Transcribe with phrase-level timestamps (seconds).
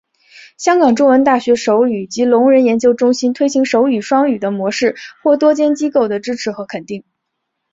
[0.57, 7.03] 香港中文大学手语及聋人研究中心推行手语双语的模式获多间机构的支持和肯定。